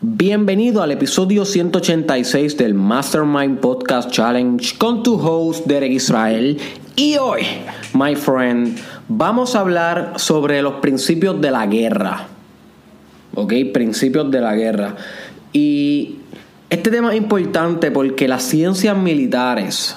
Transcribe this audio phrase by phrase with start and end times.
[0.00, 6.58] Bienvenido al episodio 186 del Mastermind Podcast Challenge con tu host Derek Israel.
[6.96, 7.42] Y hoy,
[7.94, 8.76] my friend,
[9.08, 12.26] vamos a hablar sobre los principios de la guerra.
[13.34, 13.52] ¿Ok?
[13.72, 14.96] Principios de la guerra.
[15.52, 16.16] Y
[16.68, 19.94] este tema es importante porque las ciencias militares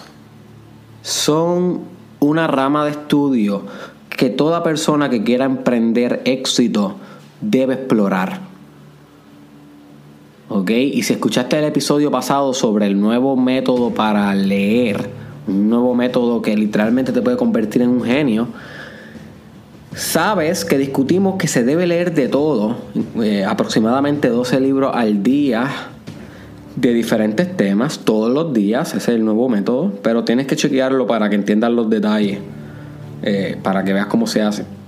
[1.02, 1.82] son
[2.20, 3.64] una rama de estudio
[4.10, 6.96] que toda persona que quiera emprender éxito
[7.42, 8.49] debe explorar.
[10.50, 10.72] ¿Ok?
[10.72, 15.08] Y si escuchaste el episodio pasado sobre el nuevo método para leer,
[15.48, 18.48] un nuevo método que literalmente te puede convertir en un genio,
[19.94, 22.78] sabes que discutimos que se debe leer de todo,
[23.22, 25.68] eh, aproximadamente 12 libros al día
[26.76, 31.06] de diferentes temas todos los días, ese es el nuevo método, pero tienes que chequearlo
[31.06, 32.40] para que entiendas los detalles,
[33.22, 34.79] eh, para que veas cómo se hace.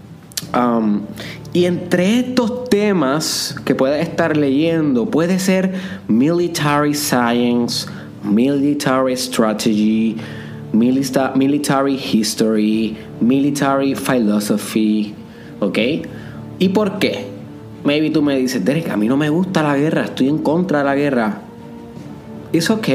[0.55, 1.01] Um,
[1.53, 5.73] y entre estos temas que puedes estar leyendo puede ser
[6.07, 7.87] military science,
[8.23, 10.17] military strategy,
[10.73, 15.13] military history, military philosophy,
[15.59, 15.77] ¿ok?
[16.59, 17.25] ¿Y por qué?
[17.83, 20.79] Maybe tú me dices, Derek, a mí no me gusta la guerra, estoy en contra
[20.79, 21.41] de la guerra.
[22.53, 22.87] Es ok.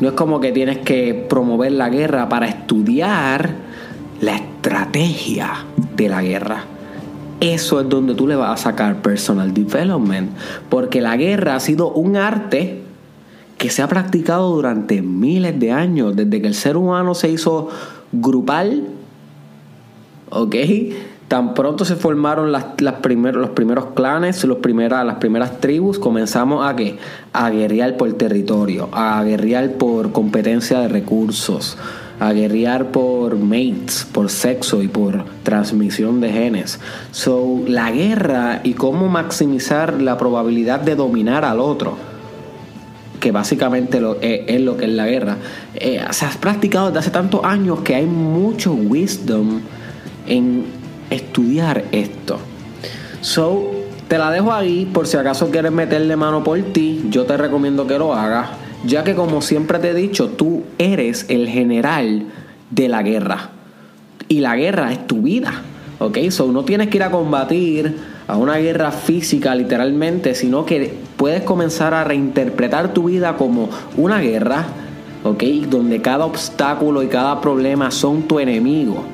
[0.00, 3.50] No es como que tienes que promover la guerra para estudiar
[4.20, 4.49] la estrategia
[5.96, 6.64] de la guerra.
[7.40, 10.30] Eso es donde tú le vas a sacar personal development.
[10.68, 12.82] Porque la guerra ha sido un arte
[13.56, 17.68] que se ha practicado durante miles de años, desde que el ser humano se hizo
[18.12, 18.84] grupal,
[20.30, 20.56] ¿ok?
[21.28, 26.98] Tan pronto se formaron los primeros clanes, los las primeras tribus, comenzamos a, ¿qué?
[27.32, 31.76] a guerrear por territorio, a guerrear por competencia de recursos,
[32.20, 36.78] a guerrear por mates, por sexo y por transmisión de genes.
[37.10, 41.96] So, la guerra y cómo maximizar la probabilidad de dominar al otro,
[43.20, 45.38] que básicamente lo, es, lo que es la guerra,
[45.74, 49.62] eh, se ha practicado desde hace tantos años que hay mucho wisdom
[50.26, 50.66] en
[51.08, 52.38] estudiar esto.
[53.22, 53.72] So,
[54.08, 57.86] te la dejo ahí por si acaso quieres meterle mano por ti, yo te recomiendo
[57.86, 62.26] que lo hagas ya que como siempre te he dicho, tú eres el general
[62.70, 63.50] de la guerra.
[64.28, 65.62] Y la guerra es tu vida.
[65.98, 66.18] ¿Ok?
[66.30, 67.96] So no tienes que ir a combatir
[68.26, 74.20] a una guerra física literalmente, sino que puedes comenzar a reinterpretar tu vida como una
[74.20, 74.66] guerra,
[75.24, 75.42] ¿ok?
[75.68, 79.04] Donde cada obstáculo y cada problema son tu enemigo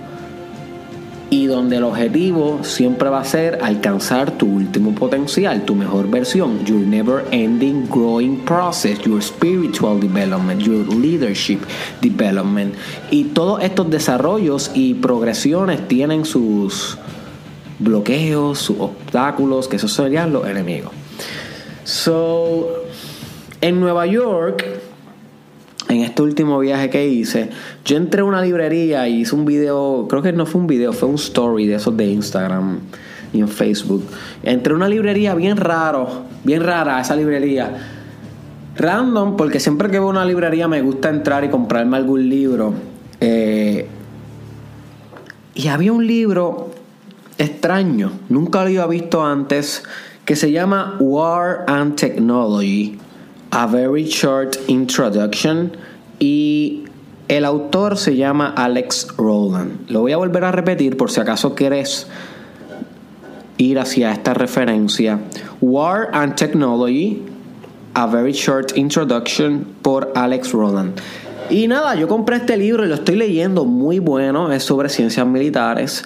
[1.28, 6.64] y donde el objetivo siempre va a ser alcanzar tu último potencial, tu mejor versión,
[6.64, 11.60] your never ending growing process, your spiritual development, your leadership
[12.00, 12.74] development.
[13.10, 16.96] Y todos estos desarrollos y progresiones tienen sus
[17.78, 20.92] bloqueos, sus obstáculos, que esos serían los enemigos.
[21.84, 22.84] So,
[23.60, 24.64] en Nueva York,
[25.88, 27.50] en este último viaje que hice,
[27.84, 30.92] yo entré a una librería y hice un video, creo que no fue un video,
[30.92, 32.80] fue un story de esos de Instagram
[33.32, 34.04] y en Facebook.
[34.42, 37.70] Entré a una librería bien raro, bien rara esa librería.
[38.76, 42.74] Random, porque siempre que veo una librería me gusta entrar y comprarme algún libro.
[43.20, 43.86] Eh,
[45.54, 46.70] y había un libro
[47.38, 49.84] extraño, nunca lo había visto antes,
[50.24, 52.98] que se llama War and Technology
[53.56, 55.72] a Very Short Introduction
[56.18, 56.84] y
[57.26, 59.88] el autor se llama Alex Rowland.
[59.88, 62.06] Lo voy a volver a repetir por si acaso quieres
[63.56, 65.20] ir hacia esta referencia.
[65.62, 67.22] War and Technology,
[67.94, 71.00] A Very Short Introduction por Alex Rowland.
[71.48, 75.26] Y nada, yo compré este libro y lo estoy leyendo, muy bueno, es sobre ciencias
[75.26, 76.04] militares.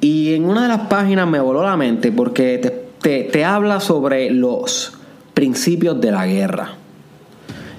[0.00, 2.58] Y en una de las páginas me voló la mente porque
[3.00, 4.94] te, te habla sobre los
[5.34, 6.79] principios de la guerra.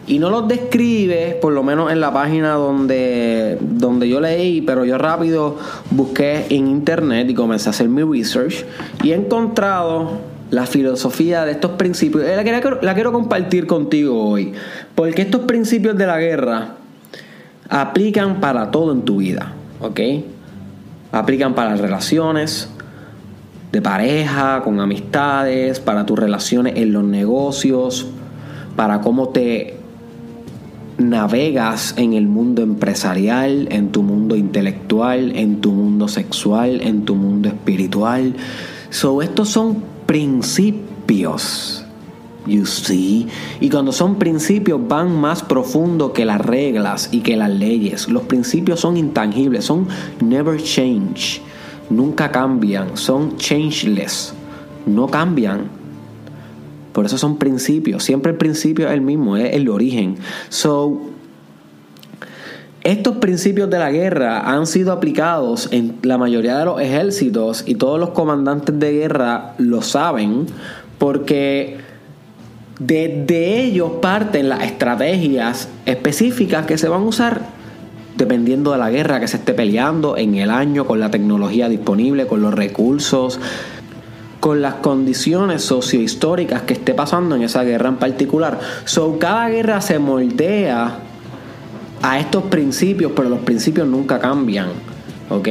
[0.08, 4.84] Y no los describe, por lo menos en la página donde, donde yo leí, pero
[4.84, 5.58] yo rápido
[5.92, 8.66] busqué en internet y comencé a hacer mi research
[9.04, 10.20] y he encontrado
[10.50, 12.24] la filosofía de estos principios.
[12.24, 14.54] La quiero, la quiero compartir contigo hoy,
[14.96, 16.76] porque estos principios de la guerra
[17.70, 20.00] aplican para todo en tu vida, ¿ok?
[21.12, 22.70] Aplican para relaciones,
[23.72, 28.08] de pareja, con amistades, para tus relaciones en los negocios,
[28.76, 29.78] para cómo te
[31.10, 37.16] navegas en el mundo empresarial, en tu mundo intelectual, en tu mundo sexual, en tu
[37.16, 38.36] mundo espiritual.
[38.90, 41.86] So, estos son principios.
[42.48, 43.28] You see?
[43.60, 48.10] Y cuando son principios van más profundo que las reglas y que las leyes.
[48.10, 49.88] Los principios son intangibles, son
[50.20, 51.42] never change
[51.92, 54.34] nunca cambian, son changeless,
[54.86, 55.81] no cambian.
[56.92, 58.04] Por eso son principios.
[58.04, 60.18] Siempre el principio es el mismo, es el origen.
[60.50, 61.02] So,
[62.84, 67.76] estos principios de la guerra han sido aplicados en la mayoría de los ejércitos y
[67.76, 70.48] todos los comandantes de guerra lo saben
[70.98, 71.78] porque
[72.80, 77.42] de, ellos parten las estrategias específicas que se van a usar
[78.16, 82.28] dependiendo de la guerra que se esté peleando en el año, con la tecnología disponible,
[82.28, 83.40] con los recursos,
[84.42, 88.60] con las condiciones sociohistóricas que esté pasando en esa guerra en particular.
[88.86, 90.98] So, cada guerra se moldea
[92.02, 94.70] a estos principios, pero los principios nunca cambian,
[95.30, 95.48] ¿ok?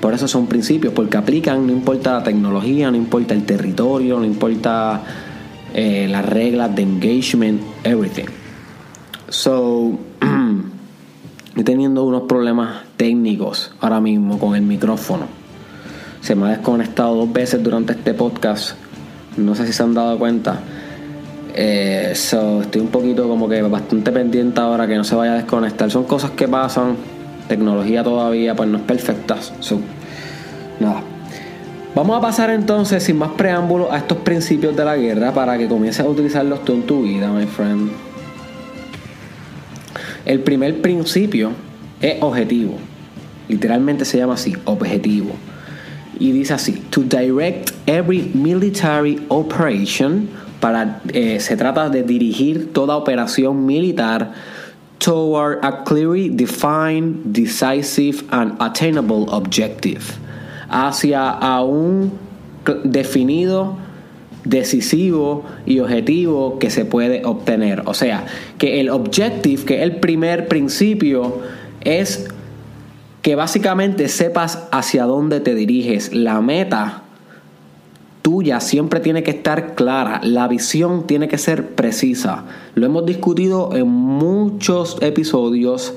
[0.00, 4.24] Por eso son principios, porque aplican, no importa la tecnología, no importa el territorio, no
[4.24, 5.02] importa
[5.72, 8.26] eh, las reglas de engagement, everything.
[9.28, 10.00] So,
[11.50, 15.45] estoy teniendo unos problemas técnicos ahora mismo con el micrófono.
[16.26, 18.72] Se me ha desconectado dos veces durante este podcast.
[19.36, 20.58] No sé si se han dado cuenta.
[21.54, 25.88] Eh, estoy un poquito como que bastante pendiente ahora que no se vaya a desconectar.
[25.88, 26.96] Son cosas que pasan.
[27.46, 29.36] Tecnología todavía pues no es perfecta.
[30.80, 31.00] nada.
[31.94, 35.68] Vamos a pasar entonces sin más preámbulos a estos principios de la guerra para que
[35.68, 37.92] comiences a utilizarlos tú en tu vida, my friend.
[40.24, 41.52] El primer principio
[42.00, 42.74] es objetivo.
[43.46, 45.30] Literalmente se llama así, objetivo.
[46.18, 50.28] Y dice así, to direct every military operation
[50.60, 54.32] para, eh, se trata de dirigir toda operación militar
[54.98, 60.18] toward a clearly defined, decisive and attainable objective.
[60.68, 62.12] Hacia a un
[62.84, 63.76] definido,
[64.44, 67.82] decisivo y objetivo que se puede obtener.
[67.86, 68.26] O sea,
[68.58, 71.40] que el objective, que el primer principio,
[71.82, 72.28] es
[73.26, 76.14] que básicamente sepas hacia dónde te diriges.
[76.14, 77.02] La meta
[78.22, 82.44] tuya siempre tiene que estar clara, la visión tiene que ser precisa.
[82.76, 85.92] Lo hemos discutido en muchos episodios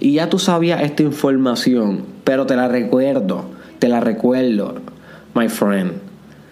[0.00, 3.44] y ya tú sabías esta información, pero te la recuerdo,
[3.78, 4.76] te la recuerdo,
[5.34, 5.92] my friend.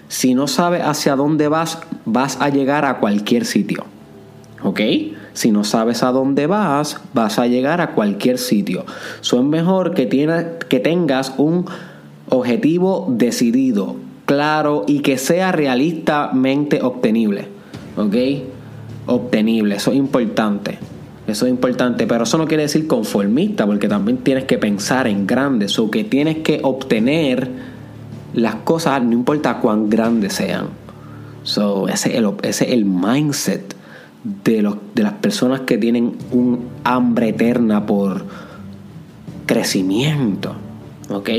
[0.08, 3.86] Si no sabes hacia dónde vas, vas a llegar a cualquier sitio.
[4.62, 4.80] ¿Ok?
[5.34, 8.84] Si no sabes a dónde vas, vas a llegar a cualquier sitio.
[9.20, 10.08] Son mejor que,
[10.68, 11.66] que tengas un
[12.28, 13.96] objetivo decidido,
[14.26, 17.48] claro y que sea realistamente obtenible.
[17.96, 18.14] ¿Ok?
[19.06, 20.78] Obtenible, eso es importante.
[21.26, 25.26] Eso es importante, pero eso no quiere decir conformista, porque también tienes que pensar en
[25.26, 27.48] grandes, o que tienes que obtener
[28.34, 30.66] las cosas, no importa cuán grandes sean.
[31.44, 33.74] So, es ese es el mindset
[34.24, 38.24] de, los, de las personas que tienen un hambre eterna por
[39.46, 40.54] crecimiento.
[41.10, 41.30] ¿Ok?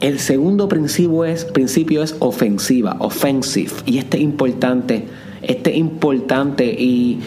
[0.00, 3.72] El segundo principio es, principio es ofensiva, offensive.
[3.86, 5.06] Y este es importante,
[5.42, 7.20] este es importante y,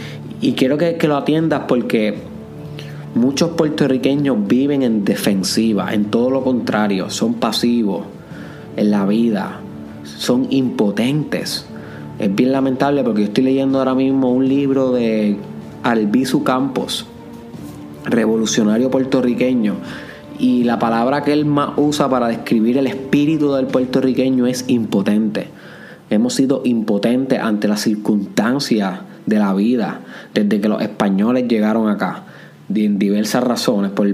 [0.56, 2.16] quiero que, que, lo atiendas porque
[3.16, 8.06] muchos puertorriqueños viven en defensiva, en todo lo contrario, son pasivos
[8.78, 9.60] en la vida,
[10.04, 11.66] son impotentes.
[12.19, 15.38] Es bien lamentable porque yo estoy leyendo ahora mismo un libro de
[15.83, 17.07] Albizu Campos,
[18.04, 19.75] revolucionario puertorriqueño
[20.38, 25.48] y la palabra que él más usa para describir el espíritu del puertorriqueño es impotente.
[26.10, 30.01] Hemos sido impotentes ante las circunstancias de la vida
[30.33, 32.26] desde que los españoles llegaron acá
[32.73, 34.07] en diversas razones, por,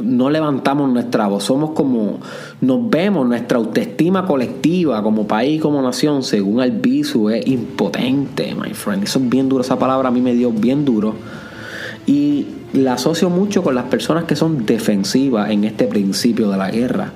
[0.00, 2.18] no levantamos nuestra voz, somos como,
[2.60, 9.04] nos vemos, nuestra autoestima colectiva como país, como nación, según Albizu, es impotente, my friend.
[9.04, 11.14] Eso es bien duro, esa palabra a mí me dio bien duro.
[12.06, 16.70] Y la asocio mucho con las personas que son defensivas en este principio de la
[16.70, 17.12] guerra.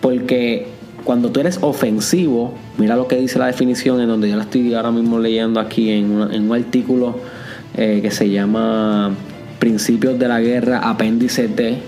[0.00, 0.66] Porque
[1.04, 4.74] cuando tú eres ofensivo, mira lo que dice la definición en donde yo la estoy
[4.74, 7.16] ahora mismo leyendo aquí en, un artículo
[7.76, 9.14] eh, que se llama
[9.60, 11.78] Principios de la Guerra, apéndice D,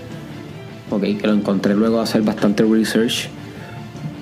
[0.89, 3.27] okay, que lo encontré luego de hacer bastante research.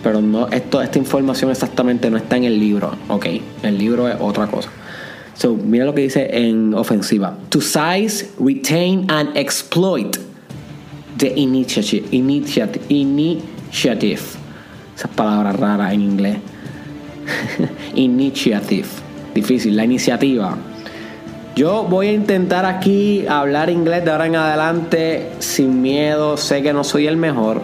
[0.01, 3.27] Pero no, esto, esta información exactamente no está en el libro, ok.
[3.61, 4.69] El libro es otra cosa.
[5.35, 7.37] So, mira lo que dice en ofensiva.
[7.49, 10.17] To size, retain and exploit
[11.17, 12.07] the initiative.
[12.11, 12.83] Initiative.
[12.89, 14.21] initiative.
[14.95, 16.37] Esas palabras raras en inglés.
[17.95, 18.87] initiative.
[19.33, 19.75] Difícil.
[19.75, 20.57] La iniciativa.
[21.55, 26.37] Yo voy a intentar aquí hablar inglés de ahora en adelante sin miedo.
[26.37, 27.61] Sé que no soy el mejor.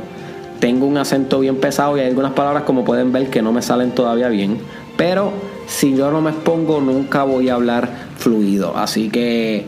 [0.59, 3.61] Tengo un acento bien pesado y hay algunas palabras como pueden ver que no me
[3.61, 4.57] salen todavía bien.
[4.97, 5.31] Pero
[5.67, 8.75] si yo no me expongo, nunca voy a hablar fluido.
[8.75, 9.67] Así que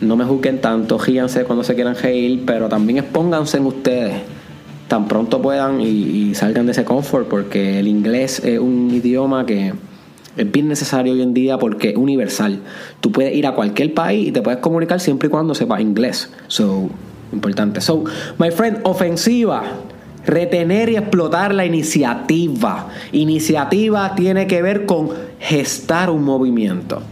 [0.00, 4.12] no me juzguen tanto, gíanse cuando se quieran reír, pero también expónganse en ustedes
[4.90, 9.72] tan pronto puedan y, salgan de ese confort, porque el inglés es un idioma que
[10.36, 12.60] Es bien necesario hoy en día porque es universal.
[13.00, 16.30] Tú puedes ir a cualquier país y te puedes comunicar siempre y cuando sepas inglés.
[16.46, 16.88] So,
[17.32, 17.80] importante.
[17.80, 18.04] So,
[18.38, 19.62] my friend, ofensiva.
[20.26, 22.88] Retener y explotar la iniciativa.
[23.10, 25.10] Iniciativa tiene que ver con
[25.40, 27.02] gestar un movimiento.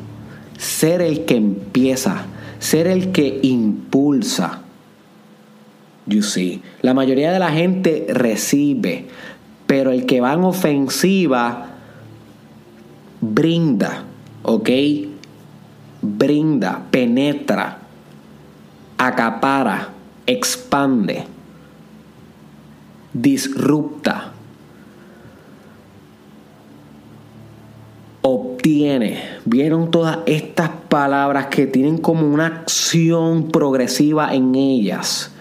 [0.57, 2.27] Ser el que empieza.
[2.61, 4.63] Ser el que impulsa.
[6.07, 6.63] You see.
[6.83, 9.07] La mayoría de la gente recibe.
[9.67, 11.68] Pero el que va en ofensiva
[13.21, 14.05] brinda,
[14.43, 14.71] ¿ok?
[16.01, 17.79] Brinda, penetra,
[18.97, 19.89] acapara,
[20.27, 21.25] expande,
[23.13, 24.33] disrupta,
[28.23, 29.23] obtiene.
[29.45, 35.33] Vieron todas estas palabras que tienen como una acción progresiva en ellas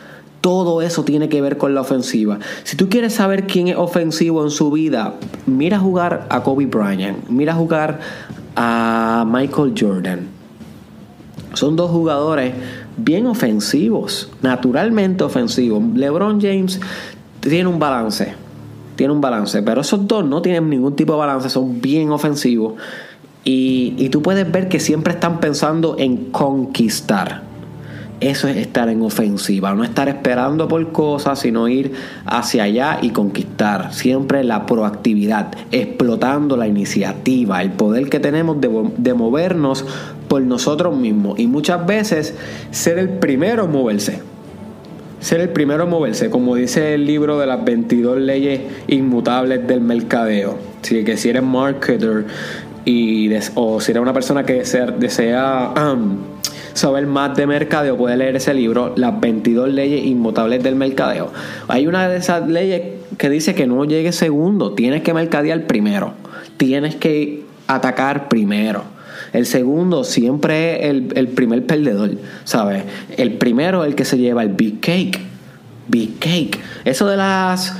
[0.41, 2.39] todo eso tiene que ver con la ofensiva.
[2.63, 5.15] Si tú quieres saber quién es ofensivo en su vida,
[5.45, 7.99] mira jugar a Kobe Bryant, mira jugar
[8.55, 10.27] a Michael Jordan.
[11.53, 12.53] Son dos jugadores
[12.97, 15.83] bien ofensivos, naturalmente ofensivos.
[15.95, 16.79] LeBron James
[17.39, 18.33] tiene un balance,
[18.95, 22.73] tiene un balance, pero esos dos no tienen ningún tipo de balance, son bien ofensivos.
[23.43, 27.46] Y, y tú puedes ver que siempre están pensando en conquistar.
[28.19, 31.91] Eso es estar en ofensiva, no estar esperando por cosas, sino ir
[32.25, 33.93] hacia allá y conquistar.
[33.93, 39.85] Siempre la proactividad, explotando la iniciativa, el poder que tenemos de, movernos
[40.27, 41.37] por nosotros mismos.
[41.37, 42.33] Y muchas veces
[42.71, 44.19] ser el primero en moverse.
[45.19, 49.81] Ser el primero en moverse, como dice el libro de las 22 leyes inmutables del
[49.81, 50.57] mercadeo.
[50.81, 52.25] Así que si eres marketer
[52.83, 54.63] y o si eres una persona que
[54.97, 55.73] desea...
[55.77, 56.37] Um,
[56.77, 61.31] saber más de mercadeo, puede leer ese libro, Las 22 leyes inmutables del mercadeo.
[61.67, 62.81] Hay una de esas leyes
[63.17, 66.13] que dice que no llegue segundo, tienes que mercadear primero,
[66.57, 68.83] tienes que atacar primero.
[69.33, 72.11] El segundo siempre es el, primer perdedor,
[72.43, 72.83] ¿sabes?
[73.17, 75.19] El primero es el que se lleva el big cake.
[75.87, 76.59] Big cake.
[76.85, 77.75] Eso de las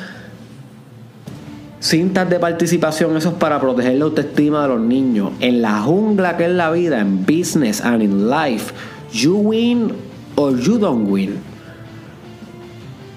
[1.79, 5.31] cintas de participación, eso es para proteger la autoestima de los niños.
[5.39, 8.73] En la jungla que es la vida, en business and in life,
[9.11, 9.91] you win
[10.35, 11.37] or you don't win.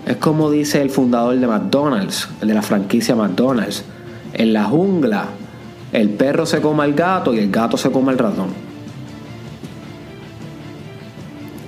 [0.07, 3.85] Es como dice el fundador de McDonald's, el de la franquicia McDonald's.
[4.33, 5.27] En la jungla,
[5.93, 8.70] el perro se come al gato y el gato se come al ratón.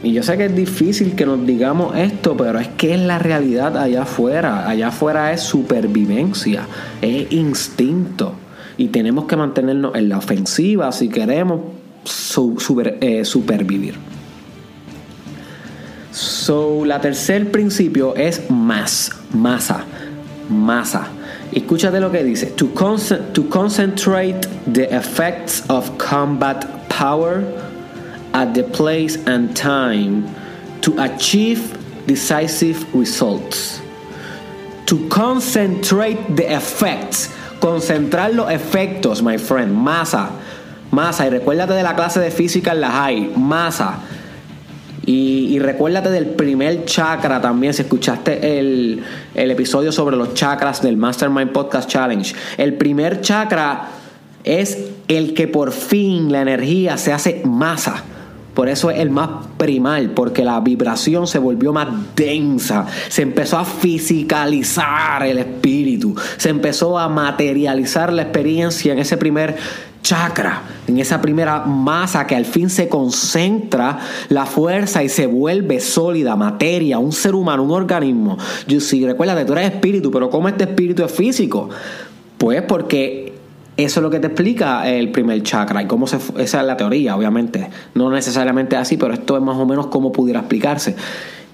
[0.03, 3.21] Y yo sé que es difícil que nos digamos esto, pero es que es la
[3.21, 4.69] realidad allá afuera.
[4.69, 6.67] Allá afuera es supervivencia,
[7.01, 8.35] es instinto.
[8.77, 11.61] Y tenemos que mantenernos en la ofensiva si queremos
[13.01, 13.95] eh, supervivir.
[16.11, 19.85] So, la tercer principio es más, masa,
[20.51, 21.07] masa.
[21.53, 22.47] Escúchate lo que dice.
[22.47, 22.67] To,
[23.33, 27.45] to concentrate the effects of combat power
[28.35, 30.27] at the place and time
[30.83, 33.81] to achieve decisive results.
[34.87, 37.31] To concentrate the effects.
[37.61, 39.73] Concentrar los efectos, my friend.
[39.73, 40.31] Masa.
[40.91, 41.27] Masa.
[41.27, 43.33] Y recuérdate de la clase de física en la high.
[43.37, 44.01] Masa.
[45.05, 49.03] Y, y, recuérdate del primer chakra también, si escuchaste el,
[49.35, 52.33] el episodio sobre los chakras del Mastermind Podcast Challenge.
[52.57, 53.89] El primer chakra
[54.45, 58.05] es el que por fin la energía se hace masa.
[58.55, 63.59] Por eso es el más primal, porque la vibración se volvió más densa, se empezó
[63.59, 69.57] a fisicalizar el espíritu, se empezó a materializar la experiencia en ese primer
[70.03, 75.81] chakra, en esa primera masa que al fin se concentra la fuerza y se vuelve
[75.81, 78.37] sólida, materia, un ser humano, un organismo.
[78.67, 81.71] Yo sí, recuerda tú eres espíritu, pero ¿cómo este espíritu es físico?
[82.37, 83.22] Pues porque
[83.77, 86.77] eso es lo que te explica el primer chakra y cómo se, esa es la
[86.77, 87.71] teoría, obviamente.
[87.95, 90.95] No necesariamente así, pero esto es más o menos cómo pudiera explicarse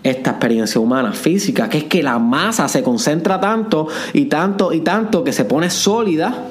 [0.03, 4.81] esta experiencia humana física, que es que la masa se concentra tanto y tanto y
[4.81, 6.45] tanto que se pone sólida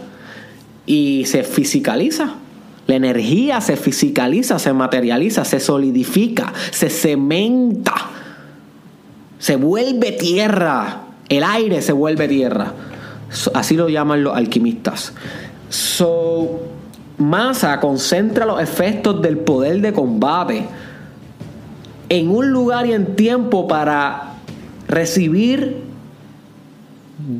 [0.86, 2.36] y se fisicaliza.
[2.88, 7.94] La energía se fisicaliza, se materializa, se solidifica, se cementa,
[9.40, 12.74] se vuelve tierra, el aire se vuelve tierra.
[13.54, 15.14] Así lo llaman los alquimistas.
[15.70, 16.62] So,
[17.18, 20.68] Masa concentra los efectos del poder de combate
[22.10, 24.34] en un lugar y en tiempo para
[24.88, 25.82] recibir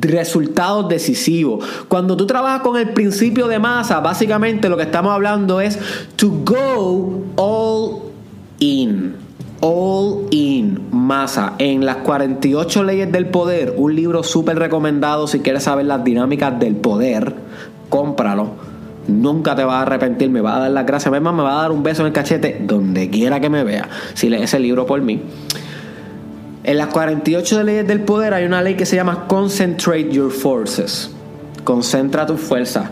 [0.00, 1.64] resultados decisivos.
[1.86, 5.78] Cuando tú trabajas con el principio de masa, básicamente lo que estamos hablando es
[6.16, 8.10] to go all
[8.58, 9.14] in.
[9.60, 15.64] All in masa en las 48 leyes del poder, un libro súper recomendado si quieres
[15.64, 17.34] saber las dinámicas del poder
[17.88, 18.50] cómpralo.
[19.06, 21.10] Nunca te vas a arrepentir, me vas a dar las gracias.
[21.10, 23.88] Además, me va a dar un beso en el cachete donde quiera que me vea.
[24.14, 25.22] Si lees ese libro por mí.
[26.64, 31.10] En las 48 leyes del poder hay una ley que se llama Concentrate Your Forces.
[31.64, 32.90] Concentra tus fuerzas.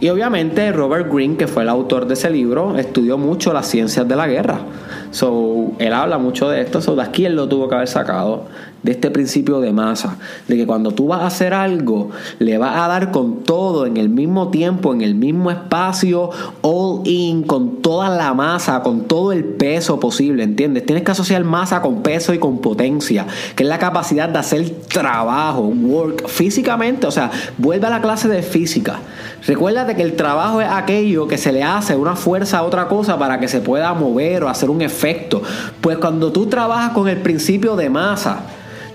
[0.00, 4.06] Y obviamente Robert Greene, que fue el autor de ese libro, estudió mucho las ciencias
[4.06, 4.60] de la guerra.
[5.10, 8.46] So, él habla mucho de esto, so, de aquí él lo tuvo que haber sacado,
[8.82, 12.76] de este principio de masa, de que cuando tú vas a hacer algo, le vas
[12.76, 16.30] a dar con todo en el mismo tiempo, en el mismo espacio,
[16.62, 20.86] all in, con toda la masa, con todo el peso posible, ¿entiendes?
[20.86, 24.70] Tienes que asociar masa con peso y con potencia, que es la capacidad de hacer
[24.88, 29.00] trabajo, work, físicamente, o sea, vuelve a la clase de física.
[29.46, 33.18] Recuérdate que el trabajo es aquello que se le hace una fuerza a otra cosa
[33.18, 35.42] para que se pueda mover o hacer un efecto.
[35.80, 38.40] Pues cuando tú trabajas con el principio de masa,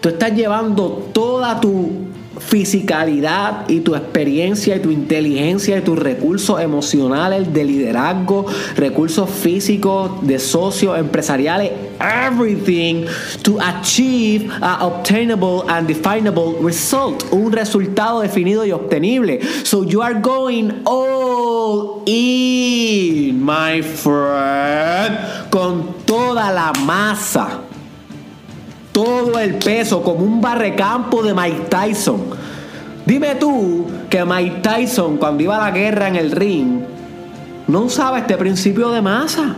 [0.02, 6.60] tú estás llevando toda tu fisicalidad y tu experiencia y tu inteligencia y tus recursos
[6.60, 13.06] emocionales de liderazgo, recursos físicos, de socios, empresariales, everything
[13.44, 19.42] to achieve a obtainable and definable result, un resultado definido y obtenible.
[19.64, 25.18] So you are going all in, my friend,
[25.50, 27.63] con toda la masa
[28.94, 32.22] todo el peso como un barrecampo de Mike Tyson.
[33.06, 36.80] Dime tú que Mike Tyson cuando iba a la guerra en el ring
[37.68, 39.56] no usaba este principio de masa.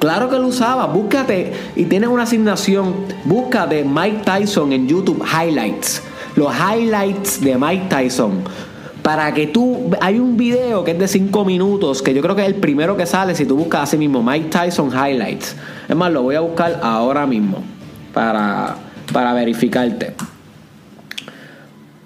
[0.00, 0.86] Claro que lo usaba.
[0.86, 2.94] Búscate y tienes una asignación.
[3.24, 6.02] Búscate Mike Tyson en YouTube Highlights.
[6.34, 8.44] Los highlights de Mike Tyson.
[9.02, 9.90] Para que tú.
[10.00, 12.02] Hay un video que es de 5 minutos.
[12.02, 14.22] Que yo creo que es el primero que sale si tú buscas así mismo.
[14.22, 15.54] Mike Tyson Highlights.
[15.88, 17.73] Es más, lo voy a buscar ahora mismo
[18.14, 18.76] para,
[19.12, 20.14] para verificarte.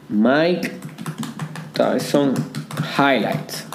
[0.08, 0.72] Mike
[1.74, 2.34] Tyson
[2.98, 3.66] Highlights.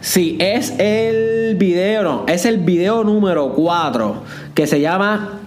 [0.00, 4.22] Sí, es el video, no, es el video número 4
[4.54, 5.38] que se llama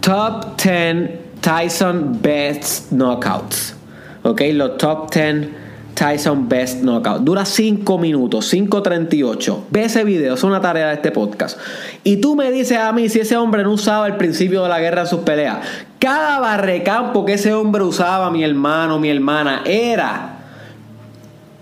[0.00, 3.76] Top 10 Tyson Best Knockouts.
[4.24, 5.61] Ok, los top 10
[5.94, 7.22] Tyson Best Knockout.
[7.22, 9.58] Dura 5 minutos, 5.38.
[9.70, 11.58] Ve ese video, es una tarea de este podcast.
[12.04, 14.80] Y tú me dices a mí si ese hombre no usaba el principio de la
[14.80, 15.58] guerra en sus peleas.
[15.98, 20.38] Cada barrecampo que ese hombre usaba, mi hermano, mi hermana, era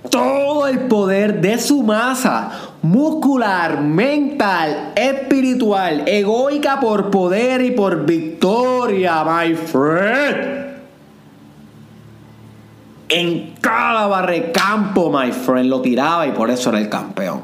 [0.09, 2.51] todo el poder de su masa
[2.83, 10.70] muscular, mental, espiritual, egoica por poder y por victoria, my friend
[13.11, 17.43] en cada barrecampo, my friend, lo tiraba y por eso era el campeón.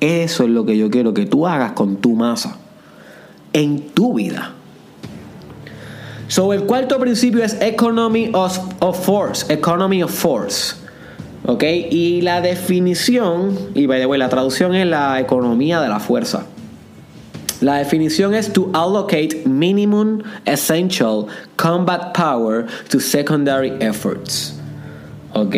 [0.00, 2.58] Eso es lo que yo quiero que tú hagas con tu masa
[3.52, 4.52] en tu vida.
[6.28, 8.58] So, el cuarto principio es economy of,
[9.04, 10.76] force, economy of force.
[11.46, 11.62] ¿Ok?
[11.90, 16.46] Y la definición, y by the way, la traducción es la economía de la fuerza.
[17.60, 24.54] La definición es to allocate minimum essential combat power to secondary efforts.
[25.34, 25.54] ¿Ok?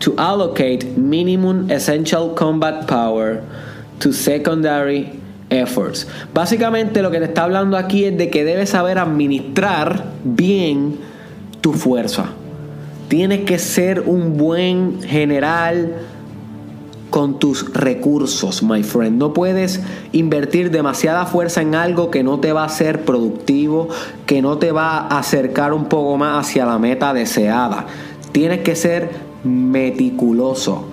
[0.00, 3.42] To allocate minimum essential combat power
[4.00, 6.06] to secondary efforts.
[6.32, 10.98] Básicamente lo que te está hablando aquí es de que debes saber administrar bien
[11.60, 12.30] tu fuerza.
[13.08, 15.94] Tienes que ser un buen general
[17.12, 19.18] con tus recursos, my friend.
[19.18, 23.90] No puedes invertir demasiada fuerza en algo que no te va a ser productivo,
[24.24, 27.86] que no te va a acercar un poco más hacia la meta deseada.
[28.32, 29.10] Tienes que ser
[29.44, 30.86] meticuloso.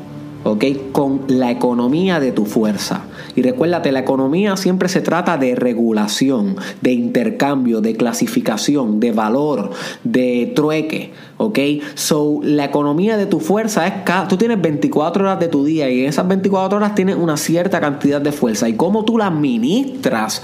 [0.44, 0.66] ¿ok?
[0.92, 3.04] Con la economía de tu fuerza.
[3.36, 9.72] Y recuérdate, la economía siempre se trata de regulación, de intercambio, de clasificación, de valor,
[10.04, 11.60] de trueque, ¿ok?
[11.96, 13.94] So, la economía de tu fuerza es,
[14.28, 17.82] tú tienes 24 horas de tu día y en esas 24 horas tienes una cierta
[17.82, 18.70] cantidad de fuerza.
[18.70, 20.44] Y cómo tú la administras,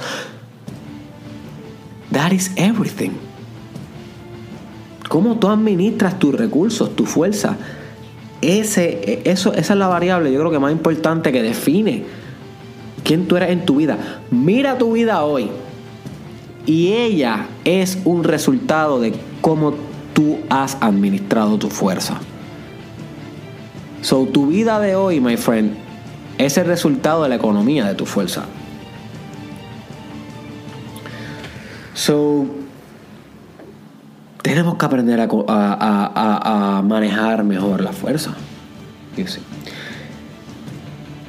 [2.12, 3.12] that is everything.
[5.08, 7.55] Cómo tú administras tus recursos, tu fuerza
[8.41, 12.03] ese, eso, esa es la variable, yo creo que más importante que define
[13.03, 13.97] quién tú eres en tu vida.
[14.31, 15.49] Mira tu vida hoy.
[16.65, 19.73] Y ella es un resultado de cómo
[20.15, 22.15] tú has administrado tu fuerza.
[24.01, 25.73] So, tu vida de hoy, my friend,
[26.38, 28.45] es el resultado de la economía de tu fuerza.
[31.93, 32.45] So,
[34.41, 38.36] tenemos que aprender a, manejar mejor la fuerza.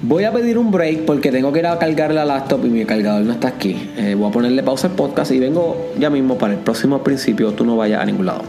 [0.03, 2.85] Voy a pedir un break porque tengo que ir a cargar la laptop y mi
[2.85, 3.91] cargador no está aquí.
[3.97, 7.53] Eh, voy a ponerle pausa al podcast y vengo ya mismo para el próximo principio.
[7.53, 8.43] Tú no vayas a ningún lado.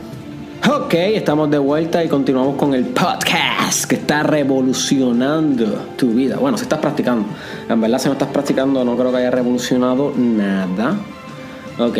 [0.69, 6.36] Ok, estamos de vuelta y continuamos con el podcast que está revolucionando tu vida.
[6.36, 7.25] Bueno, si estás practicando.
[7.69, 10.97] En verdad, si no estás practicando, no creo que haya revolucionado nada.
[11.80, 11.97] Ok.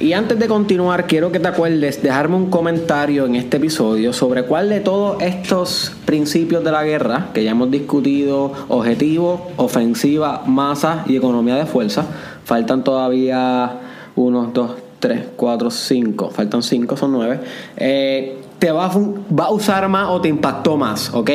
[0.00, 4.44] Y antes de continuar, quiero que te acuerdes dejarme un comentario en este episodio sobre
[4.44, 11.04] cuál de todos estos principios de la guerra que ya hemos discutido, objetivo, ofensiva, masa
[11.06, 12.06] y economía de fuerza,
[12.44, 13.80] faltan todavía
[14.16, 14.70] unos, dos,
[15.02, 17.40] tres, cuatro, cinco, faltan cinco, son nueve,
[17.76, 21.28] eh, te va a, va a usar más o te impactó más, ¿ok?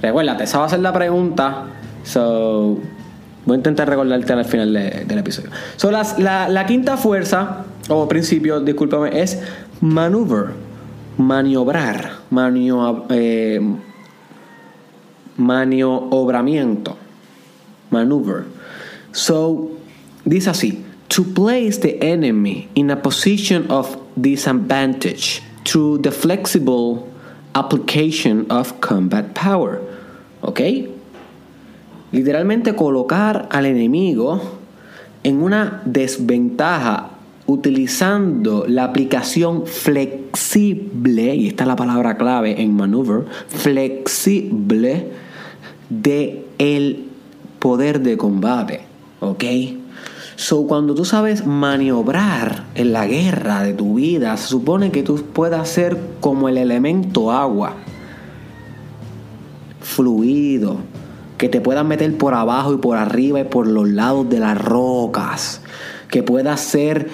[0.00, 1.64] Recuérdate, esa va a ser la pregunta.
[2.04, 2.78] So,
[3.46, 5.50] voy a intentar recordarte al final del episodio.
[5.74, 9.42] So, la, la quinta fuerza o principio, discúlpame, es
[9.80, 10.50] maneuver,
[11.18, 13.60] maniobrar, manio, eh,
[15.36, 16.96] maniobramiento,
[17.90, 18.44] maneuver.
[19.10, 19.70] So,
[20.24, 27.08] dice así, to place the enemy in a position of disadvantage through the flexible
[27.54, 29.80] application of combat power.
[30.40, 30.60] ¿Ok?
[32.10, 34.40] Literalmente colocar al enemigo
[35.22, 37.10] en una desventaja
[37.46, 45.12] utilizando la aplicación flexible, y esta es la palabra clave en maneuver, flexible
[45.90, 47.04] de el
[47.60, 48.80] poder de combate,
[49.20, 49.44] ¿ok?
[50.36, 55.22] So, cuando tú sabes maniobrar en la guerra de tu vida, se supone que tú
[55.32, 57.74] puedas ser como el elemento agua,
[59.80, 60.78] fluido,
[61.38, 64.60] que te puedas meter por abajo y por arriba y por los lados de las
[64.60, 65.60] rocas,
[66.08, 67.08] que puedas ser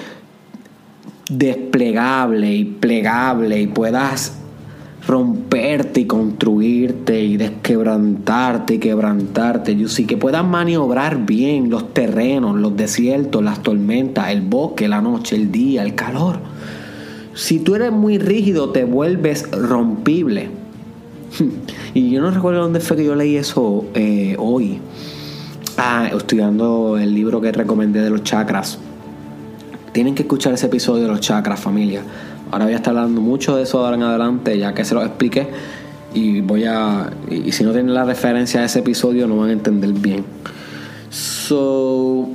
[1.28, 4.39] desplegable y plegable y puedas
[5.10, 9.74] romperte y construirte y desquebrantarte y quebrantarte.
[9.74, 15.00] Yo sí que puedas maniobrar bien los terrenos, los desiertos, las tormentas, el bosque, la
[15.00, 16.38] noche, el día, el calor.
[17.34, 20.50] Si tú eres muy rígido, te vuelves rompible.
[21.92, 24.78] Y yo no recuerdo dónde fue que yo leí eso eh, hoy.
[25.76, 28.78] Ah, estudiando el libro que recomendé de los chakras
[29.92, 32.02] tienen que escuchar ese episodio de los chakras, familia.
[32.50, 35.02] Ahora voy a estar hablando mucho de eso ahora en adelante, ya que se lo
[35.02, 35.48] expliqué.
[36.14, 37.10] Y voy a.
[37.30, 40.24] Y si no tienen la referencia a ese episodio, no van a entender bien.
[41.10, 42.28] So.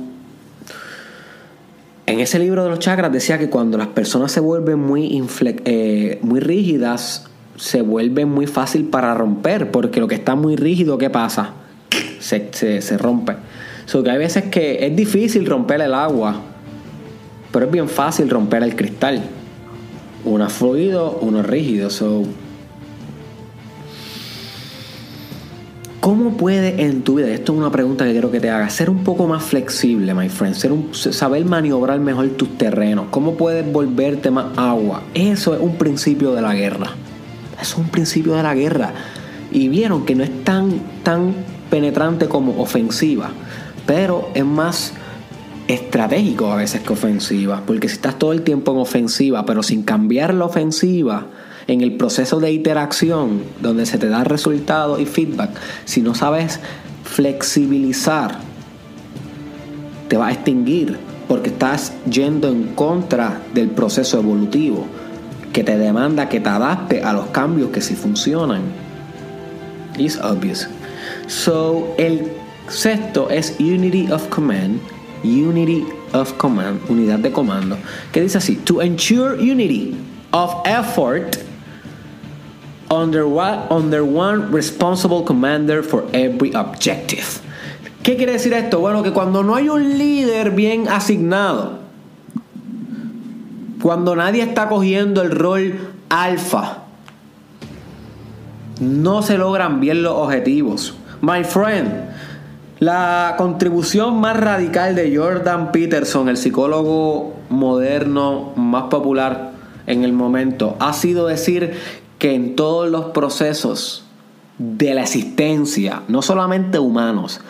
[2.06, 5.24] En ese libro de los chakras decía que cuando las personas se vuelven muy,
[5.64, 7.26] eh, muy rígidas,
[7.56, 11.50] se vuelve muy fácil para romper, porque lo que está muy rígido, ¿qué pasa?
[12.20, 13.34] Se, se, se rompe.
[13.86, 16.40] So que hay veces que es difícil romper el agua
[17.56, 19.22] pero es bien fácil romper el cristal.
[20.26, 21.88] Uno fluido, uno rígido.
[21.88, 22.24] So,
[26.06, 28.90] ¿Cómo puede en tu vida, esto es una pregunta que quiero que te hagas, ser
[28.90, 33.06] un poco más flexible, my friend, ser un, saber maniobrar mejor tus terrenos?
[33.10, 35.02] ¿Cómo puedes volverte más agua?
[35.14, 36.90] Eso es un principio de la guerra.
[37.60, 38.92] Eso es un principio de la guerra.
[39.50, 41.34] Y vieron que no es tan, tan
[41.70, 43.30] penetrante como ofensiva,
[43.84, 44.92] pero es más
[45.68, 49.82] estratégico a veces que ofensiva, porque si estás todo el tiempo en ofensiva, pero sin
[49.82, 51.26] cambiar la ofensiva,
[51.66, 55.50] en el proceso de interacción, donde se te da resultado y feedback,
[55.84, 56.60] si no sabes
[57.04, 58.38] flexibilizar,
[60.08, 64.86] te va a extinguir, porque estás yendo en contra del proceso evolutivo,
[65.52, 68.62] que te demanda que te adapte a los cambios que sí funcionan.
[69.98, 70.68] It's obvious.
[71.26, 72.30] So, el
[72.68, 74.80] sexto es Unity of Command
[75.26, 77.76] Unity of Command, unidad de comando,
[78.12, 79.96] que dice así, to ensure unity
[80.32, 81.36] of effort
[82.90, 87.42] under, what, under one responsible commander for every objective.
[88.02, 88.78] ¿Qué quiere decir esto?
[88.78, 91.80] Bueno, que cuando no hay un líder bien asignado,
[93.82, 96.84] cuando nadie está cogiendo el rol alfa,
[98.80, 100.94] no se logran bien los objetivos.
[101.20, 102.10] My friend,
[102.86, 109.50] la contribución más radical de Jordan Peterson, el psicólogo moderno más popular
[109.88, 111.72] en el momento, ha sido decir
[112.20, 114.04] que en todos los procesos
[114.58, 117.40] de la existencia, no solamente humanos,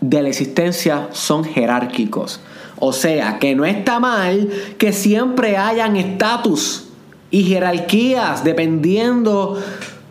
[0.00, 2.40] de la existencia son jerárquicos.
[2.80, 6.88] O sea, que no está mal que siempre hayan estatus
[7.30, 9.62] y jerarquías dependiendo,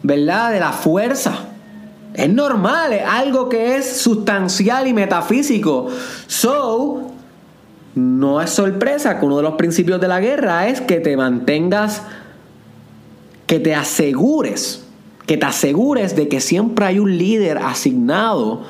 [0.02, 1.50] ¿verdad?, de la fuerza
[2.18, 5.88] es normal, es algo que es sustancial y metafísico.
[6.28, 7.12] So,
[7.96, 12.02] no es sorpresa que uno de los principios de la guerra es que te mantengas,
[13.48, 14.84] que te asegures,
[15.26, 18.64] que te asegures de que siempre hay un líder asignado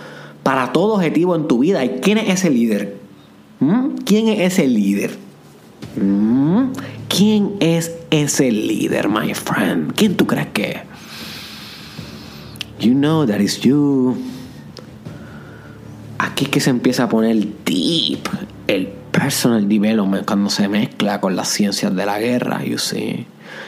[0.43, 1.83] para todo objetivo en tu vida.
[1.83, 2.97] ¿Y quién es ese líder?
[3.59, 3.95] ¿Mm?
[4.05, 5.17] ¿Quién es ese líder?
[5.95, 6.71] ¿Mm?
[7.07, 9.93] ¿Quién es ese líder, my friend?
[9.95, 10.94] ¿Quién tú crees que es?
[12.79, 14.15] You know that is you.
[16.17, 17.35] Aquí es que se empieza a poner
[17.65, 18.27] deep
[18.67, 23.25] el personal development cuando se mezcla con las ciencias de la guerra, you see.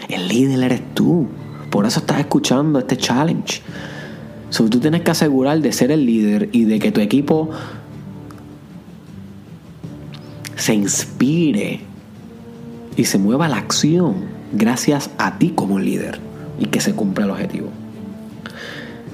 [0.10, 1.28] El líder eres tú.
[1.70, 3.62] Por eso estás escuchando este challenge.
[4.50, 7.50] So, tú tienes que asegurar de ser el líder y de que tu equipo
[10.56, 11.82] se inspire
[12.96, 16.20] y se mueva la acción gracias a ti como líder
[16.60, 17.70] y que se cumpla el objetivo.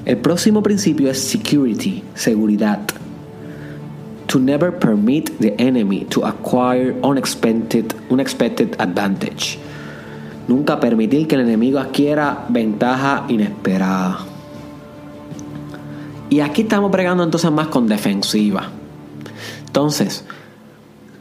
[0.05, 2.79] El próximo principio es security, seguridad.
[4.27, 9.57] To never permit the enemy to acquire unexpected, unexpected advantage.
[10.47, 14.19] Nunca permitir que el enemigo adquiera ventaja inesperada.
[16.29, 18.71] Y aquí estamos bregando entonces más con defensiva.
[19.67, 20.25] Entonces,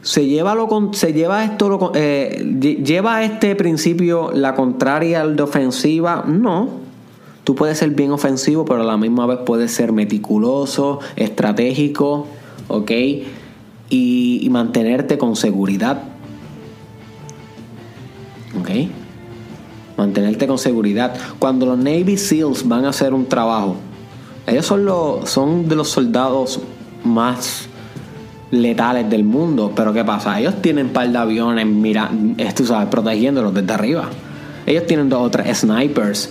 [0.01, 2.43] se lleva, lo con, se lleva esto lo, eh,
[2.83, 6.82] lleva este principio la contraria al de ofensiva no
[7.43, 12.27] tú puedes ser bien ofensivo pero a la misma vez puedes ser meticuloso estratégico
[12.67, 12.91] ok
[13.89, 16.03] y, mantenerte con seguridad
[18.59, 18.69] ok
[19.97, 23.75] mantenerte con seguridad cuando los Navy SEALs van a hacer un trabajo
[24.45, 26.59] ellos son los son de los soldados
[27.03, 27.69] más
[28.53, 29.71] letales del mundo.
[29.75, 30.39] Pero ¿qué pasa?
[30.39, 32.09] Ellos tienen par de aviones, mira,
[32.55, 34.09] tú sabes, protegiéndolos desde arriba.
[34.65, 36.29] Ellos tienen dos o tres snipers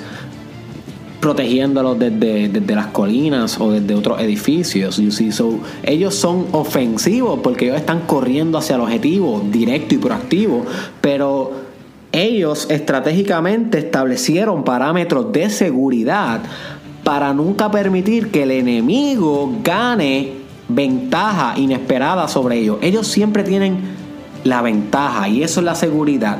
[1.23, 5.01] protegiéndolos desde, desde las colinas o desde otros edificios.
[5.85, 10.67] Ellos son ofensivos porque ellos están corriendo hacia el objetivo directo y proactivo,
[11.01, 11.53] pero
[12.11, 16.43] ellos estratégicamente establecieron parámetros de seguridad
[17.05, 20.33] para nunca permitir que el enemigo gane
[20.69, 22.79] ventaja inesperada sobre ellos.
[22.83, 23.79] Ellos siempre tienen
[24.43, 26.39] la ventaja y eso es la seguridad.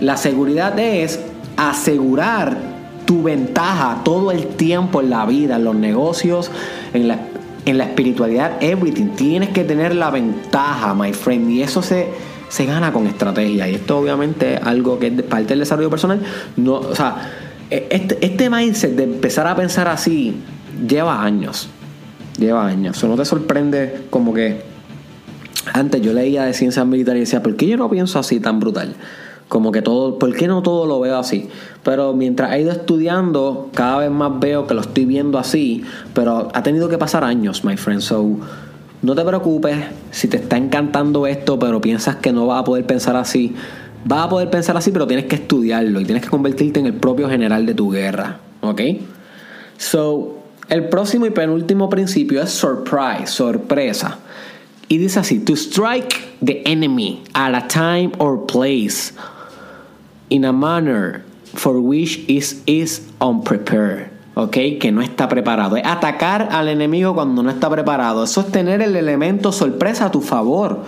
[0.00, 1.20] La seguridad es
[1.58, 2.77] asegurar
[3.08, 6.50] tu ventaja todo el tiempo en la vida, en los negocios,
[6.92, 7.18] en la,
[7.64, 9.06] en la espiritualidad, everything.
[9.16, 11.50] Tienes que tener la ventaja, my friend.
[11.50, 12.08] Y eso se,
[12.50, 13.66] se gana con estrategia.
[13.66, 16.20] Y esto obviamente es algo que es parte del desarrollo personal.
[16.56, 17.32] No, o sea,
[17.70, 20.36] e, este, este mindset de empezar a pensar así
[20.86, 21.70] lleva años
[22.38, 22.96] lleva años.
[22.96, 24.62] Eso no te sorprende como que
[25.72, 28.60] antes yo leía de ciencias militares y decía, ¿por qué yo no pienso así tan
[28.60, 28.94] brutal?
[29.48, 31.48] Como que todo, ¿por qué no todo lo veo así?
[31.82, 35.82] Pero mientras he ido estudiando, cada vez más veo que lo estoy viendo así,
[36.12, 38.02] pero ha tenido que pasar años, my friend.
[38.02, 38.36] So,
[39.00, 39.76] no te preocupes
[40.10, 43.54] si te está encantando esto, pero piensas que no vas a poder pensar así.
[44.04, 46.94] Vas a poder pensar así, pero tienes que estudiarlo y tienes que convertirte en el
[46.94, 48.40] propio general de tu guerra.
[48.60, 48.82] ¿Ok?
[49.78, 54.18] So, el próximo y penúltimo principio es surprise, sorpresa.
[54.88, 59.12] Y dice así, to strike the enemy at a time or place
[60.30, 61.22] in a manner
[61.54, 64.10] for which is, is unprepared.
[64.34, 64.78] ¿ok?
[64.78, 65.76] Que no está preparado.
[65.76, 68.22] Es atacar al enemigo cuando no está preparado.
[68.22, 70.84] Eso es tener el elemento sorpresa a tu favor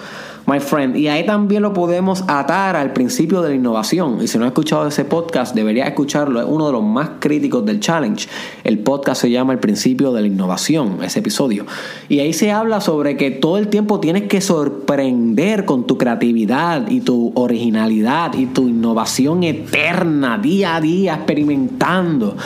[0.50, 0.96] my friend.
[0.96, 4.18] Y ahí también lo podemos atar al principio de la innovación.
[4.20, 6.40] Y si no has escuchado ese podcast, deberías escucharlo.
[6.40, 8.28] Es uno de los más críticos del challenge.
[8.64, 11.66] El podcast se llama El principio de la innovación, ese episodio.
[12.08, 16.88] Y ahí se habla sobre que todo el tiempo tienes que sorprender con tu creatividad
[16.90, 22.36] y tu originalidad y tu innovación eterna, día a día, experimentando.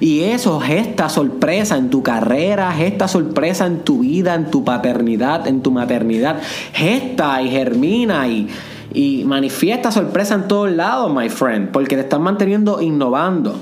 [0.00, 5.46] Y eso gesta sorpresa en tu carrera, gesta sorpresa en tu vida, en tu paternidad,
[5.46, 6.40] en tu maternidad.
[6.72, 8.48] Gesta y germina y,
[8.92, 13.56] y manifiesta sorpresa en todos lados, my friend, porque te están manteniendo innovando.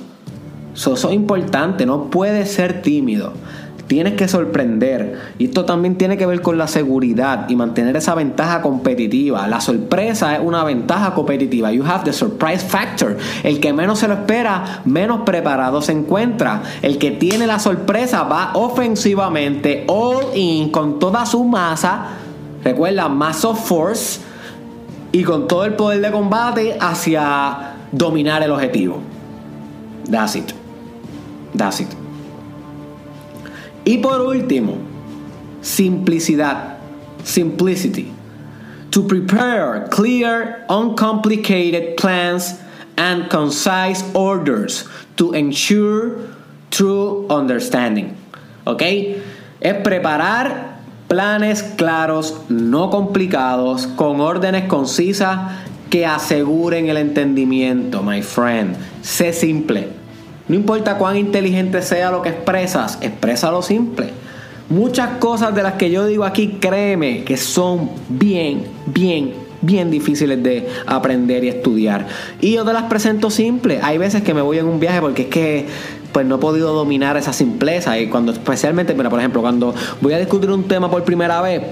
[0.75, 3.33] eso es importante, no puedes ser tímido.
[3.89, 5.19] Tienes que sorprender.
[5.39, 9.49] Y esto también tiene que ver con la seguridad y mantener esa ventaja competitiva.
[9.49, 11.73] La sorpresa es una ventaja competitiva.
[11.73, 13.17] You have the surprise factor.
[13.43, 16.63] El que menos se lo espera, menos preparado se encuentra.
[16.83, 22.09] El que tiene la sorpresa va ofensivamente, all in, con toda su masa.
[22.65, 24.21] Recuerda, mass of force.
[25.13, 29.01] Y con todo el poder de combate hacia dominar el objetivo.
[30.05, 30.53] That's it.
[31.55, 31.89] That's it.
[33.85, 34.79] Y por último,
[35.63, 36.77] simplicidad.
[37.25, 38.13] Simplicity.
[38.91, 42.55] To prepare clear, uncomplicated plans
[42.97, 46.29] and concise orders to ensure
[46.71, 48.17] true understanding.
[48.67, 48.83] ¿Ok?
[49.61, 50.68] Es preparar
[51.09, 55.39] planes claros, no complicados, con órdenes concisas
[55.91, 58.77] que aseguren el entendimiento, my friend.
[59.03, 59.89] Sé simple.
[60.49, 64.11] No importa cuán inteligente sea lo que expresas, expresa lo simple.
[64.69, 70.43] Muchas cosas de las que yo digo aquí, créeme, que son bien, bien bien difíciles
[70.43, 72.07] de aprender y estudiar.
[72.41, 73.81] Y yo te las presento simples.
[73.83, 75.67] Hay veces que me voy en un viaje porque es que
[76.13, 80.13] pues no he podido dominar esa simpleza y cuando especialmente, mira, por ejemplo, cuando voy
[80.13, 81.63] a discutir un tema por primera vez,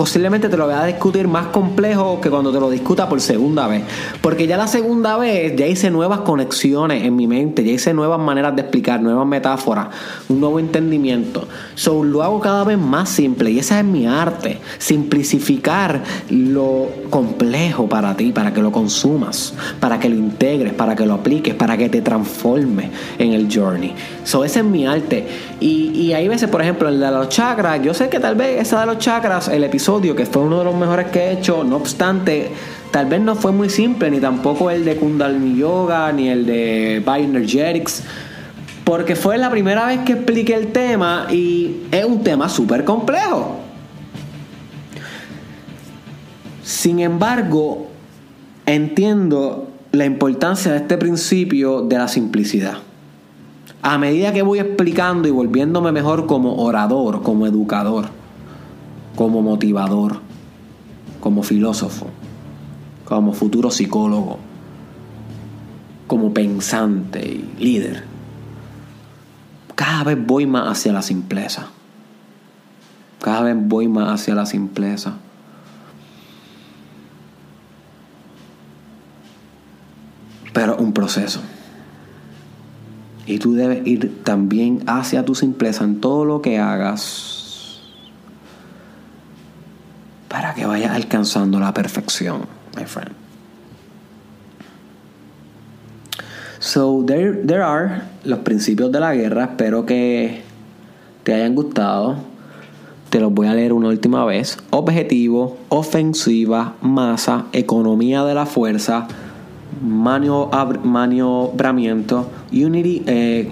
[0.00, 3.66] posiblemente te lo voy a discutir más complejo que cuando te lo discuta por segunda
[3.66, 3.82] vez.
[4.22, 8.18] Porque ya la segunda vez ya hice nuevas conexiones en mi mente, ya hice nuevas
[8.18, 9.88] maneras de explicar, nuevas metáforas,
[10.30, 11.46] un nuevo entendimiento.
[11.74, 14.58] So lo hago cada vez más simple y esa es mi arte.
[14.78, 21.04] Simplificar lo complejo para ti, para que lo consumas, para que lo integres, para que
[21.04, 23.94] lo apliques, para que te transforme en el journey.
[24.24, 25.28] So ese es mi arte.
[25.60, 28.62] Y, y hay veces, por ejemplo, el de los chakras, yo sé que tal vez
[28.62, 31.64] esa de los chakras, el episodio que fue uno de los mejores que he hecho,
[31.64, 32.52] no obstante,
[32.92, 37.02] tal vez no fue muy simple, ni tampoco el de Kundalini Yoga, ni el de
[37.04, 38.04] Bioenergetics,
[38.84, 43.56] porque fue la primera vez que expliqué el tema y es un tema súper complejo.
[46.62, 47.88] Sin embargo,
[48.66, 52.74] entiendo la importancia de este principio de la simplicidad.
[53.82, 58.19] A medida que voy explicando y volviéndome mejor como orador, como educador,
[59.16, 60.20] como motivador,
[61.20, 62.06] como filósofo,
[63.04, 64.38] como futuro psicólogo,
[66.06, 68.04] como pensante y líder.
[69.74, 71.66] Cada vez voy más hacia la simpleza.
[73.20, 75.14] Cada vez voy más hacia la simpleza.
[80.52, 81.40] Pero un proceso.
[83.26, 87.40] Y tú debes ir también hacia tu simpleza en todo lo que hagas
[90.30, 92.42] para que vayas alcanzando la perfección,
[92.76, 93.10] my friend.
[96.60, 99.44] So, there, there are los principios de la guerra.
[99.44, 100.42] Espero que
[101.24, 102.16] te hayan gustado.
[103.08, 104.58] Te los voy a leer una última vez.
[104.70, 109.08] Objetivo, ofensiva, masa, economía de la fuerza,
[109.82, 113.50] maniobramiento, unity, eh,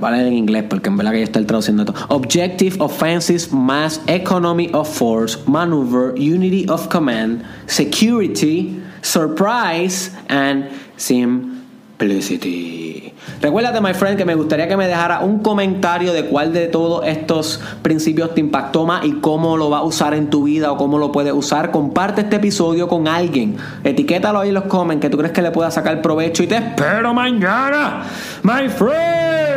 [0.00, 1.94] Vale en inglés porque en verdad que yo estoy traduciendo esto.
[2.08, 13.12] Objective, offensive, mass, economy of force, maneuver, unity of command, security, surprise, and simplicity.
[13.40, 17.06] Recuérdate, my friend, que me gustaría que me dejara un comentario de cuál de todos
[17.06, 20.76] estos principios te impactó más y cómo lo va a usar en tu vida o
[20.76, 21.70] cómo lo puedes usar.
[21.70, 23.56] Comparte este episodio con alguien.
[23.82, 26.56] Etiquétalo ahí en los comments que tú crees que le pueda sacar provecho y te
[26.56, 28.04] espero mañana,
[28.42, 29.51] my friend,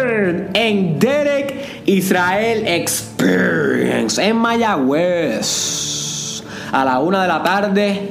[0.53, 8.09] en Derek Israel Experience en Mayagüez a la una de la tarde.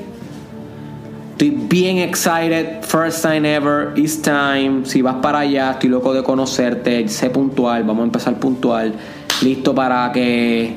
[1.32, 2.82] Estoy bien excited.
[2.82, 3.92] First time ever.
[3.96, 4.84] It's time.
[4.84, 7.08] Si vas para allá, estoy loco de conocerte.
[7.08, 7.82] Sé puntual.
[7.84, 8.94] Vamos a empezar puntual.
[9.42, 10.76] Listo para que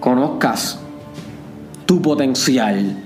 [0.00, 0.80] conozcas
[1.84, 2.96] tu potencial.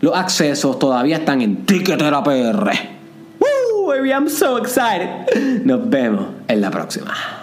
[0.00, 2.70] Los accesos todavía están en Ticketera PR.
[3.40, 5.08] Woo, baby, I'm so excited.
[5.64, 7.41] Nos vemos en la próxima.